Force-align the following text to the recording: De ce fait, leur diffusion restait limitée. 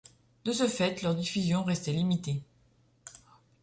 De 0.45 0.51
ce 0.51 0.67
fait, 0.67 1.03
leur 1.03 1.13
diffusion 1.13 1.63
restait 1.63 1.91
limitée. 1.93 2.41